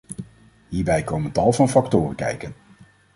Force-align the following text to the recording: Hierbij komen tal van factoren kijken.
Hierbij 0.69 1.03
komen 1.03 1.31
tal 1.31 1.51
van 1.53 1.69
factoren 1.69 2.15
kijken. 2.15 2.53